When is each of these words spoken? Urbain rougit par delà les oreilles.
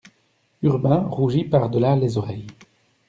Urbain 0.63 1.01
rougit 1.11 1.43
par 1.43 1.69
delà 1.69 1.95
les 1.95 2.17
oreilles. 2.17 2.47